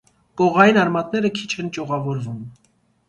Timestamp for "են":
1.65-1.69